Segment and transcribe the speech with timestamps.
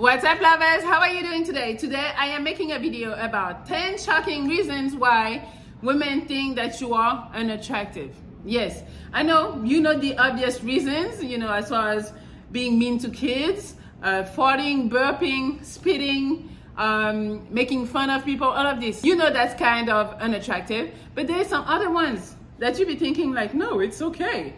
[0.00, 0.82] What's up, lovers?
[0.82, 1.76] How are you doing today?
[1.76, 5.46] Today, I am making a video about 10 shocking reasons why
[5.82, 8.16] women think that you are unattractive.
[8.42, 8.82] Yes,
[9.12, 12.14] I know you know the obvious reasons, you know, as far as
[12.50, 18.80] being mean to kids, uh, farting, burping, spitting, um, making fun of people, all of
[18.80, 19.04] this.
[19.04, 23.32] You know that's kind of unattractive, but there's some other ones that you be thinking
[23.32, 24.54] like, no, it's okay,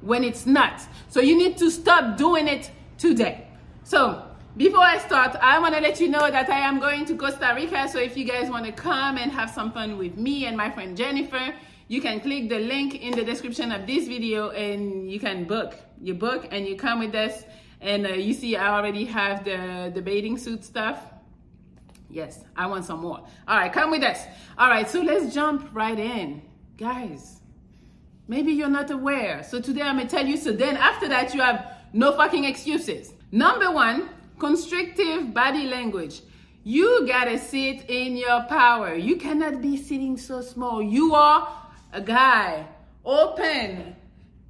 [0.00, 0.80] when it's not.
[1.10, 3.46] So you need to stop doing it today.
[3.84, 7.16] So before I start, I want to let you know that I am going to
[7.16, 7.88] Costa Rica.
[7.88, 10.70] So if you guys want to come and have some fun with me and my
[10.70, 11.54] friend Jennifer,
[11.88, 15.74] you can click the link in the description of this video and you can book.
[16.00, 17.44] You book and you come with us.
[17.80, 20.98] And uh, you see, I already have the, the bathing suit stuff.
[22.10, 23.18] Yes, I want some more.
[23.46, 24.24] All right, come with us.
[24.58, 26.42] All right, so let's jump right in.
[26.76, 27.40] Guys,
[28.26, 29.44] maybe you're not aware.
[29.44, 30.36] So today I'm going to tell you.
[30.36, 33.12] So then after that, you have no fucking excuses.
[33.32, 34.08] Number one,
[34.40, 36.22] Constrictive body language.
[36.64, 38.94] You gotta sit in your power.
[38.94, 40.82] You cannot be sitting so small.
[40.82, 41.46] You are
[41.92, 42.66] a guy.
[43.04, 43.94] Open.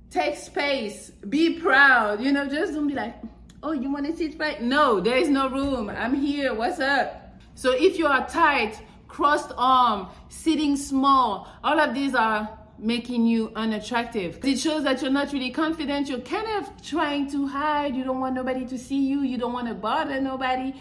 [0.09, 1.11] Take space.
[1.29, 2.21] Be proud.
[2.21, 3.17] You know, just don't be like,
[3.65, 4.63] oh, you wanna sit right?
[4.63, 5.91] No, there is no room.
[5.91, 6.55] I'm here.
[6.55, 7.41] What's up?
[7.57, 12.49] So if you are tight, crossed arm, sitting small, all of these are
[12.81, 14.45] making you unattractive.
[14.45, 16.09] It shows that you're not really confident.
[16.09, 17.95] You're kind of trying to hide.
[17.95, 19.21] You don't want nobody to see you.
[19.21, 20.75] You don't want to bother nobody.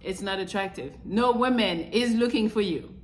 [0.00, 0.94] It's not attractive.
[1.04, 2.94] No woman is looking for you.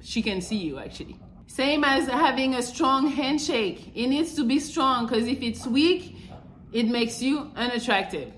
[0.00, 1.18] She can see you actually.
[1.46, 3.92] Same as having a strong handshake.
[3.94, 6.16] It needs to be strong because if it's weak,
[6.72, 8.32] it makes you unattractive.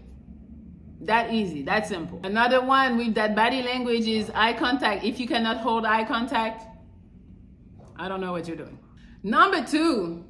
[1.03, 2.21] That easy, that simple.
[2.25, 5.03] Another one with that body language is eye contact.
[5.05, 6.65] If you cannot hold eye contact,
[7.97, 8.79] I don't know what you're doing.
[9.23, 10.25] Number two,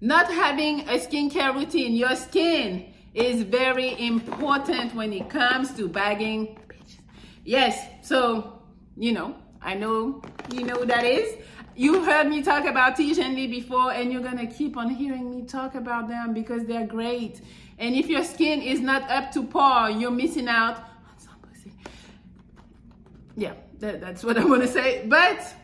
[0.00, 1.94] not having a skincare routine.
[1.94, 6.58] Your skin is very important when it comes to bagging.
[7.44, 8.62] Yes, so,
[8.96, 11.36] you know, I know you know who that is.
[11.76, 15.42] You heard me talk about Tiege Hanley before, and you're gonna keep on hearing me
[15.42, 17.40] talk about them because they're great.
[17.78, 21.72] And if your skin is not up to par, you're missing out on some pussy.
[23.36, 25.06] Yeah, that, that's what I'm gonna say.
[25.06, 25.54] But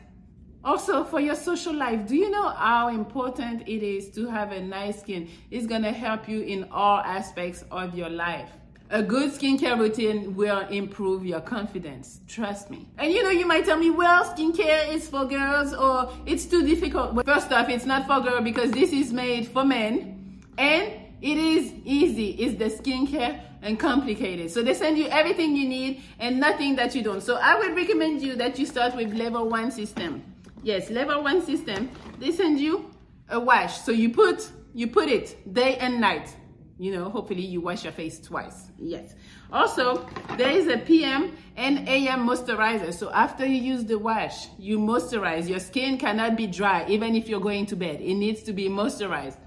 [0.64, 4.60] also, for your social life, do you know how important it is to have a
[4.60, 5.28] nice skin?
[5.50, 8.50] It's gonna help you in all aspects of your life.
[8.91, 12.20] A good skincare routine will improve your confidence.
[12.26, 12.88] Trust me.
[12.97, 16.66] And you know, you might tell me, well, skincare is for girls or it's too
[16.66, 17.14] difficult.
[17.14, 20.41] But first off, it's not for girls because this is made for men.
[20.56, 22.30] And it is easy.
[22.30, 24.50] It's the skincare and complicated.
[24.50, 27.22] So they send you everything you need and nothing that you don't.
[27.22, 30.22] So I would recommend you that you start with level one system.
[30.68, 31.88] Yes, level one system.
[32.18, 32.90] They send you
[33.30, 33.80] a wash.
[33.80, 36.36] So you put you put it day and night.
[36.78, 38.70] You know, hopefully you wash your face twice.
[38.76, 39.14] Yes.
[39.50, 40.06] Also,
[40.36, 42.92] there is a PM and AM moisturizer.
[42.92, 45.48] So after you use the wash, you moisturize.
[45.48, 48.02] Your skin cannot be dry even if you're going to bed.
[48.02, 49.38] It needs to be moisturized.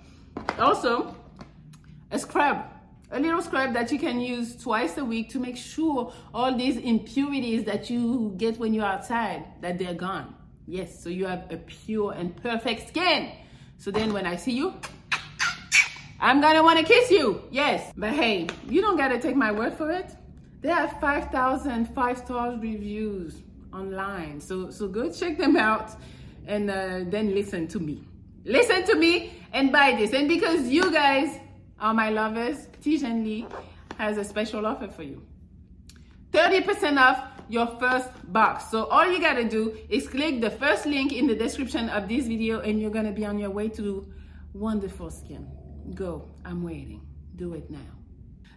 [0.58, 1.16] Also,
[2.10, 2.66] a scrub.
[3.12, 6.78] A little scrub that you can use twice a week to make sure all these
[6.78, 10.34] impurities that you get when you're outside that they're gone.
[10.72, 13.34] Yes, so you have a pure and perfect skin.
[13.78, 14.74] So then when I see you,
[16.22, 17.42] I'm gonna wanna kiss you.
[17.52, 20.16] Yes, but hey, you don't gotta take my word for it.
[20.62, 23.42] There are 5,000 five-star reviews
[23.74, 24.40] online.
[24.40, 25.92] So, so go check them out
[26.48, 28.06] and uh, then listen to me.
[28.46, 30.14] Listen to me and buy this.
[30.14, 31.38] And because you guys
[31.82, 33.46] are my lovers, Tiege Hanley
[33.98, 35.22] has a special offer for you.
[36.32, 38.72] 30% off your first box.
[38.72, 42.26] So all you gotta do is click the first link in the description of this
[42.28, 44.08] video and you're gonna be on your way to
[44.54, 45.48] wonderful skin.
[45.94, 47.02] Go, I'm waiting.
[47.36, 47.80] Do it now.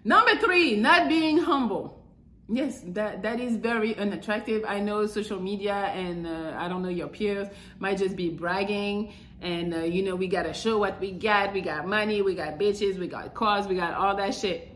[0.05, 2.03] Number three, not being humble.
[2.49, 4.65] Yes, that, that is very unattractive.
[4.69, 7.49] I know social media and uh, I don't know your peers
[7.79, 11.53] might just be bragging and uh, you know we gotta show what we got.
[11.53, 14.71] We got money, we got bitches, we got cars, we got all that shit.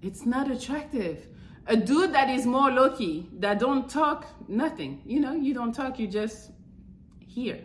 [0.00, 1.28] It's not attractive
[1.66, 5.00] a dude that is more low-key, that don't talk nothing.
[5.04, 6.50] You know, you don't talk, you just
[7.20, 7.60] hear.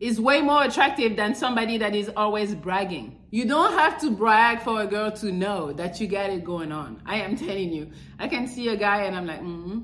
[0.00, 3.18] is way more attractive than somebody that is always bragging.
[3.30, 6.72] You don't have to brag for a girl to know that you got it going
[6.72, 7.00] on.
[7.06, 7.90] I am telling you.
[8.18, 9.80] I can see a guy and I'm like, mm-hmm.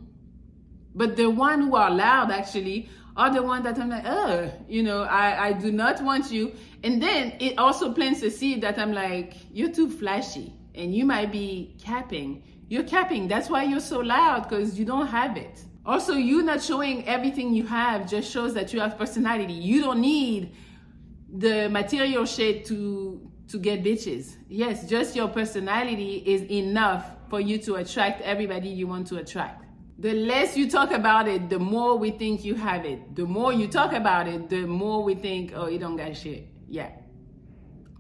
[0.95, 4.83] But the one who are loud actually are the one that I'm like, oh, you
[4.83, 6.53] know, I, I do not want you.
[6.83, 11.05] And then it also plants a seed that I'm like, you're too flashy and you
[11.05, 12.43] might be capping.
[12.71, 13.27] You're capping.
[13.27, 15.65] That's why you're so loud because you don't have it.
[15.85, 19.53] Also, you not showing everything you have just shows that you have personality.
[19.53, 20.55] You don't need
[21.37, 24.37] the material shit to to get bitches.
[24.49, 29.65] Yes, just your personality is enough for you to attract everybody you want to attract.
[29.99, 33.17] The less you talk about it, the more we think you have it.
[33.17, 36.47] The more you talk about it, the more we think, oh, you don't got shit.
[36.69, 36.91] Yeah.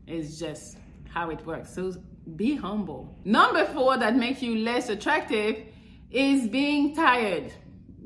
[0.07, 0.79] It's just
[1.09, 1.75] how it works.
[1.75, 1.93] So
[2.37, 3.19] be humble.
[3.25, 5.57] Number four that makes you less attractive
[6.11, 7.53] is being tired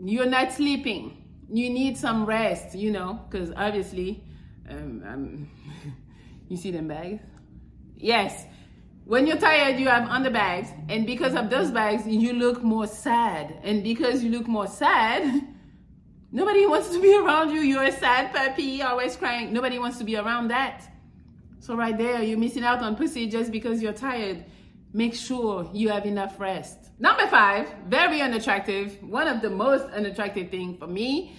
[0.03, 1.23] you're not sleeping.
[1.51, 4.25] You need some rest, you know, because obviously,
[4.69, 5.51] um, um,
[6.49, 7.23] you see them bags?
[7.97, 8.45] Yes.
[9.05, 13.61] When you're tired, you have underbags, and because of those bags, you look more sad.
[13.63, 15.47] And because you look more sad,
[16.33, 17.61] nobody wants to be around you.
[17.61, 19.53] You're a sad puppy, always crying.
[19.53, 20.89] Nobody wants to be around that.
[21.65, 24.45] So, right there, you're missing out on pussy just because you're tired.
[24.93, 26.77] Make sure you have enough rest.
[26.99, 29.03] Number five, very unattractive.
[29.03, 31.35] One of the most unattractive thing for me.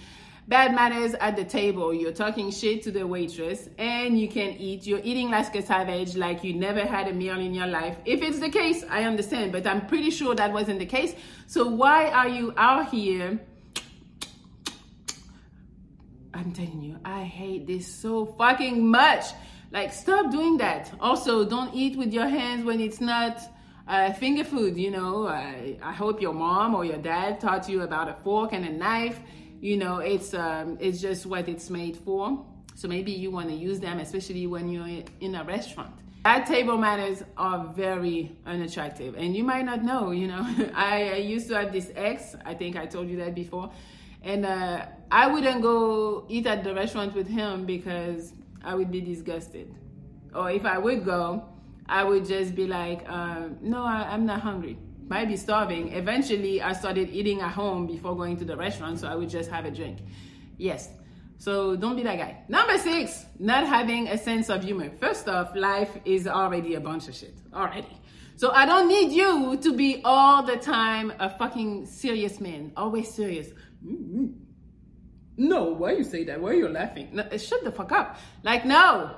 [0.48, 1.94] Bad manners at the table.
[1.94, 4.88] You're talking shit to the waitress and you can eat.
[4.88, 7.96] You're eating like a savage, like you never had a meal in your life.
[8.04, 11.14] If it's the case, I understand, but I'm pretty sure that wasn't the case.
[11.46, 13.40] So why are you out here?
[16.34, 19.26] I'm telling you, I hate this so fucking much.
[19.72, 20.92] Like, stop doing that.
[21.00, 23.40] Also, don't eat with your hands when it's not
[23.88, 27.82] uh, finger food, you know, I, I hope your mom or your dad taught you
[27.82, 29.20] about a fork and a knife.
[29.62, 32.44] You know, it's um, it's just what it's made for.
[32.74, 35.94] So maybe you want to use them, especially when you're in a restaurant.
[36.24, 40.12] Bad table manners are very unattractive, and you might not know.
[40.12, 40.42] You know,
[40.76, 42.36] I, I used to have this ex.
[42.44, 43.72] I think I told you that before,
[44.24, 48.34] and uh, I wouldn't go eat at the restaurant with him because
[48.66, 49.74] I would be disgusted,
[50.34, 51.46] or if I would go,
[51.88, 54.78] I would just be like, uh, no, I, I'm not hungry.
[55.08, 55.94] Might be starving.
[55.94, 59.52] Eventually, I started eating at home before going to the restaurant, so I would just
[59.52, 60.00] have a drink.
[60.58, 60.90] Yes.
[61.38, 62.38] So don't be that guy.
[62.48, 64.90] Number six, not having a sense of humor.
[65.00, 67.36] First off, life is already a bunch of shit.
[67.54, 67.96] Already.
[68.38, 72.72] So I don't need you to be all the time a fucking serious man.
[72.76, 73.50] Always serious.
[73.86, 74.45] Mm-hmm.
[75.38, 76.40] No, why you say that?
[76.40, 77.10] Why are you laughing?
[77.12, 78.18] No, eh, shut the fuck up.
[78.44, 79.16] Like, no.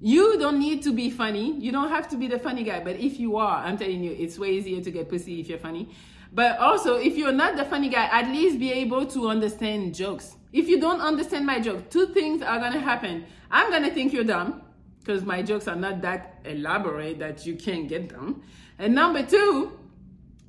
[0.00, 1.52] You don't need to be funny.
[1.58, 2.80] You don't have to be the funny guy.
[2.82, 5.58] But if you are, I'm telling you, it's way easier to get pussy if you're
[5.58, 5.88] funny.
[6.32, 10.36] But also, if you're not the funny guy, at least be able to understand jokes.
[10.52, 13.24] If you don't understand my joke, two things are gonna happen.
[13.50, 14.62] I'm gonna think you're dumb
[14.98, 18.42] because my jokes are not that elaborate that you can't get them.
[18.78, 19.78] And number two,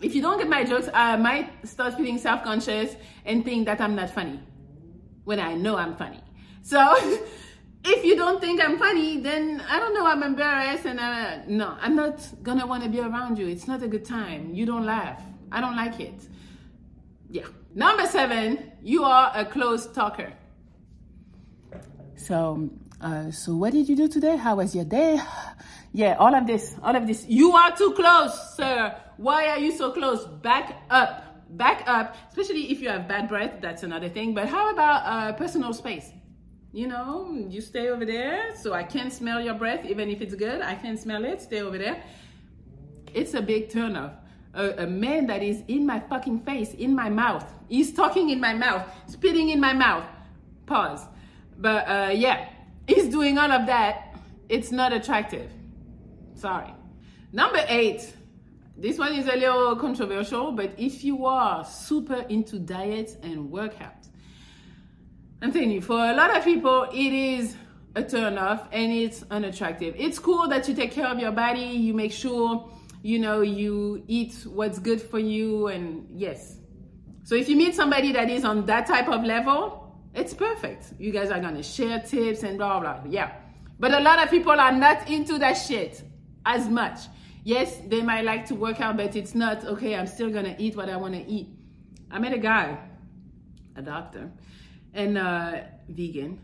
[0.01, 2.95] if you don't get my jokes, I might start feeling self conscious
[3.25, 4.41] and think that I'm not funny
[5.27, 6.23] when I know I'm funny.
[6.61, 6.79] So,
[7.83, 11.77] if you don't think I'm funny, then I don't know, I'm embarrassed and uh, no,
[11.81, 13.45] I'm not gonna wanna be around you.
[13.45, 14.53] It's not a good time.
[14.53, 15.21] You don't laugh.
[15.51, 16.21] I don't like it.
[17.29, 17.47] Yeah.
[17.75, 20.31] Number seven, you are a close talker.
[22.15, 22.69] So,
[23.01, 24.37] uh, so what did you do today?
[24.37, 25.19] How was your day?
[25.93, 27.25] Yeah, all of this, all of this.
[27.27, 28.93] You are too close, sir.
[29.15, 30.27] Why are you so close?
[30.27, 31.26] Back up.
[31.49, 34.33] Back up, especially if you have bad breath, that's another thing.
[34.33, 36.11] But how about uh, personal space?
[36.73, 40.35] you know, you stay over there so I can't smell your breath, even if it's
[40.35, 40.61] good.
[40.61, 42.03] I can't smell it, stay over there.
[43.13, 44.13] It's a big turnoff.
[44.53, 48.39] A, a man that is in my fucking face, in my mouth, he's talking in
[48.39, 50.05] my mouth, spitting in my mouth.
[50.65, 51.05] Pause.
[51.57, 52.49] But uh, yeah,
[52.87, 54.15] he's doing all of that.
[54.49, 55.49] It's not attractive.
[56.35, 56.73] Sorry.
[57.31, 58.13] Number eight.
[58.79, 64.09] This one is a little controversial, but if you are super into diets and workouts,
[65.41, 67.55] I'm telling you, for a lot of people, it is
[67.95, 69.95] a turn off and it's unattractive.
[69.97, 72.69] It's cool that you take care of your body, you make sure,
[73.01, 76.57] you know, you eat what's good for you, and yes.
[77.23, 80.93] So if you meet somebody that is on that type of level, it's perfect.
[80.99, 83.01] You guys are gonna share tips and blah blah.
[83.09, 83.31] Yeah.
[83.79, 86.03] But a lot of people are not into that shit
[86.45, 86.99] as much.
[87.47, 90.75] Yes, they might like to work out, but it's not okay, I'm still gonna eat
[90.75, 91.47] what I wanna eat.
[92.11, 92.77] I met a guy,
[93.73, 94.29] a doctor
[94.93, 96.41] and uh, vegan.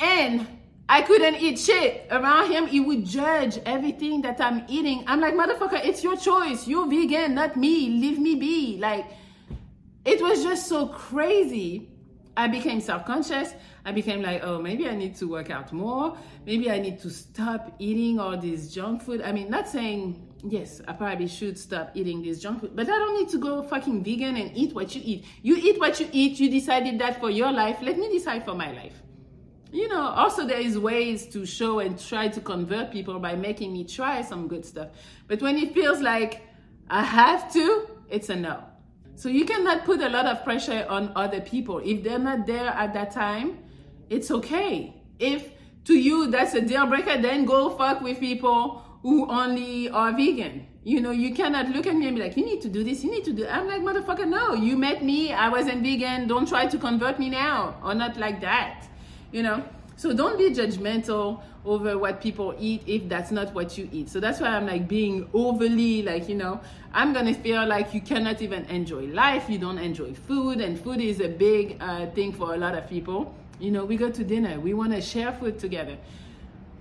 [0.00, 0.48] And
[0.88, 2.66] I couldn't eat shit around him.
[2.66, 5.04] He would judge everything that I'm eating.
[5.06, 6.66] I'm like, motherfucker, it's your choice.
[6.66, 7.88] You're vegan, not me.
[7.88, 8.78] Leave me be.
[8.78, 9.06] Like,
[10.04, 11.88] it was just so crazy.
[12.36, 13.54] I became self conscious.
[13.88, 16.14] I became like, oh, maybe I need to work out more.
[16.44, 19.22] Maybe I need to stop eating all this junk food.
[19.22, 22.98] I mean, not saying, yes, I probably should stop eating this junk food, but I
[22.98, 25.24] don't need to go fucking vegan and eat what you eat.
[25.40, 26.38] You eat what you eat.
[26.38, 27.78] You decided that for your life.
[27.80, 28.92] Let me decide for my life.
[29.72, 33.72] You know, also there is ways to show and try to convert people by making
[33.72, 34.88] me try some good stuff.
[35.28, 36.42] But when it feels like
[36.90, 38.64] I have to, it's a no.
[39.14, 41.78] So you cannot put a lot of pressure on other people.
[41.78, 43.60] If they're not there at that time,
[44.10, 44.94] it's okay.
[45.18, 45.50] If
[45.84, 50.66] to you that's a deal breaker, then go fuck with people who only are vegan.
[50.84, 53.04] You know, you cannot look at me and be like, you need to do this,
[53.04, 53.46] you need to do.
[53.46, 54.54] I'm like, motherfucker, no.
[54.54, 56.28] You met me, I wasn't vegan.
[56.28, 58.86] Don't try to convert me now, or not like that.
[59.32, 59.64] You know.
[59.96, 64.08] So don't be judgmental over what people eat if that's not what you eat.
[64.08, 66.60] So that's why I'm like being overly like, you know,
[66.94, 71.00] I'm gonna feel like you cannot even enjoy life, you don't enjoy food, and food
[71.00, 73.34] is a big uh, thing for a lot of people.
[73.58, 75.96] You know, we go to dinner, we wanna share food together.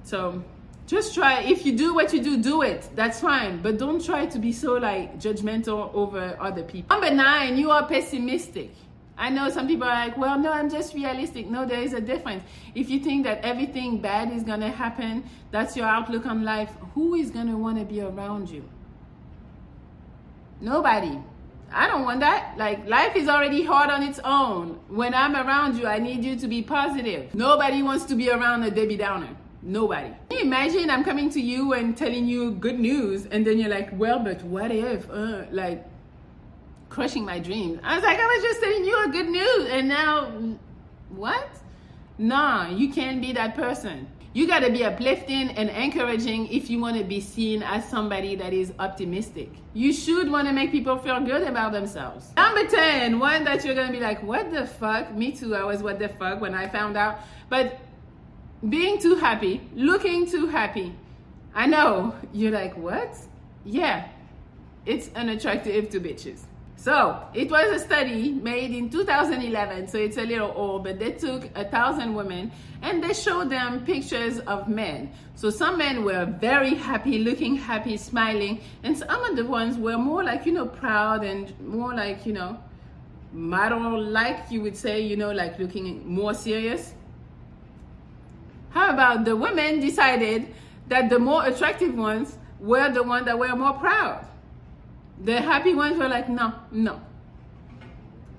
[0.03, 0.43] So
[0.86, 4.25] just try if you do what you do do it that's fine but don't try
[4.25, 8.72] to be so like judgmental over other people number nine you are pessimistic
[9.17, 11.50] I know some people are like, well, no, I'm just realistic.
[11.50, 12.43] No, there is a difference.
[12.75, 16.69] If you think that everything bad is going to happen, that's your outlook on life,
[16.93, 18.63] who is going to want to be around you?
[20.62, 21.17] Nobody.
[21.71, 22.57] I don't want that.
[22.57, 24.79] Like, life is already hard on its own.
[24.88, 27.33] When I'm around you, I need you to be positive.
[27.36, 29.36] Nobody wants to be around a Debbie Downer.
[29.62, 30.13] Nobody.
[30.29, 33.69] Can you imagine I'm coming to you and telling you good news, and then you're
[33.69, 35.09] like, well, but what if?
[35.09, 35.86] Uh, like,
[36.89, 37.79] crushing my dreams.
[37.83, 40.31] I was like, I was just telling you a good news, and now
[41.09, 41.50] what?
[42.17, 44.07] Nah, you can't be that person.
[44.38, 48.36] You got to be uplifting and encouraging if you want to be seen as somebody
[48.36, 49.50] that is optimistic.
[49.74, 52.34] You should want to make people feel good about themselves.
[52.38, 55.12] Number 10, one that you're going to be like, what the fuck?
[55.12, 57.22] Me too, I was what the fuck when I found out.
[57.50, 57.79] But
[58.70, 60.94] being too happy, looking too happy.
[61.56, 62.13] I know.
[62.32, 63.17] You're like, what?
[63.65, 64.08] Yeah,
[64.86, 66.41] it's unattractive to bitches.
[66.79, 71.12] So it was a study made in 2011, so it's a little old, but they
[71.12, 72.51] took a thousand women
[72.84, 75.12] and they showed them pictures of men.
[75.34, 79.98] So some men were very happy, looking happy, smiling, and some of the ones were
[79.98, 82.60] more like, you know, proud and more like, you know,
[83.34, 86.93] model like you would say, you know, like looking more serious.
[88.69, 90.53] How about the women decided
[90.89, 94.26] that the more attractive ones were the ones that were more proud?
[95.24, 97.01] The happy ones were like, no, no.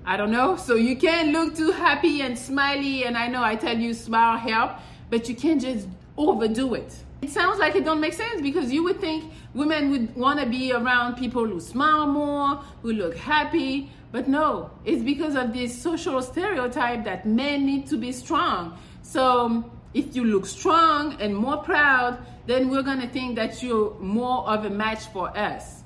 [0.05, 0.55] I don't know.
[0.55, 3.03] So you can't look too happy and smiley.
[3.03, 4.71] And I know I tell you smile help,
[5.09, 6.95] but you can't just overdo it.
[7.21, 10.45] It sounds like it don't make sense because you would think women would want to
[10.45, 13.91] be around people who smile more, who look happy.
[14.11, 18.79] But no, it's because of this social stereotype that men need to be strong.
[19.01, 23.93] So if you look strong and more proud, then we're going to think that you're
[23.99, 25.78] more of a match for us.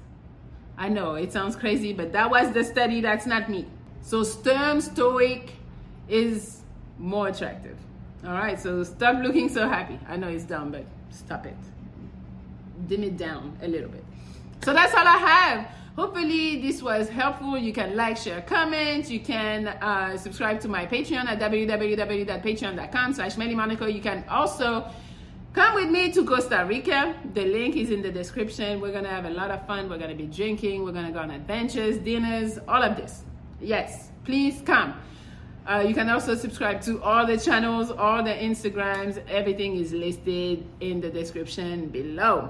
[0.78, 3.02] I know it sounds crazy, but that was the study.
[3.02, 3.68] That's not me.
[4.02, 5.54] So stern, stoic
[6.08, 6.62] is
[6.98, 7.78] more attractive.
[8.26, 10.00] All right, so stop looking so happy.
[10.08, 11.56] I know it's dumb, but stop it.
[12.88, 14.04] Dim it down a little bit.
[14.64, 15.68] So that's all I have.
[15.96, 17.58] Hopefully this was helpful.
[17.58, 19.10] You can like, share, comment.
[19.10, 23.86] You can uh, subscribe to my Patreon at www.patreon.com slash Monaco.
[23.86, 24.86] You can also
[25.54, 27.14] Come with me to Costa Rica.
[27.36, 28.82] The link is in the description.
[28.82, 29.88] We're gonna have a lot of fun.
[29.88, 30.84] We're gonna be drinking.
[30.84, 33.22] We're gonna go on adventures, dinners, all of this.
[33.62, 34.96] Yes, please come.
[35.68, 39.22] Uh, you can also subscribe to all the channels, all the Instagrams.
[39.30, 42.50] Everything is listed in the description below.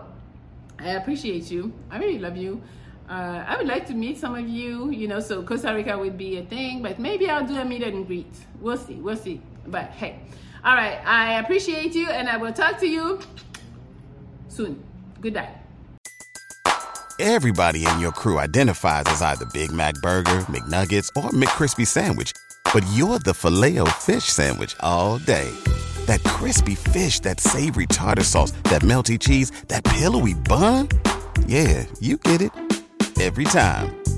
[0.80, 1.74] I appreciate you.
[1.92, 2.62] I really love you.
[3.10, 6.18] Uh, I would like to meet some of you, you know, so Costa Rica would
[6.18, 8.34] be a thing, but maybe I'll do a meet and greet.
[8.62, 9.42] We'll see, we'll see.
[9.68, 10.22] But hey,
[10.66, 11.00] all right.
[11.06, 13.20] I appreciate you and I will talk to you
[14.48, 14.84] soon.
[15.22, 15.50] Good day.
[17.20, 22.34] Everybody in your crew identifies as either Big Mac Burger, McNuggets, or McCrispy Sandwich.
[22.74, 25.50] But you're the filet fish Sandwich all day.
[26.06, 30.90] That crispy fish, that savory tartar sauce, that melty cheese, that pillowy bun.
[31.46, 32.52] Yeah, you get it
[33.22, 34.03] every time.